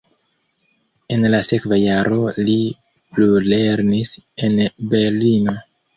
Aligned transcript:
En 1.15 1.27
la 1.33 1.41
sekva 1.49 1.77
jaro 1.81 2.17
li 2.47 2.57
plulernis 3.19 4.15
en 4.49 4.57
Berlino. 4.95 5.55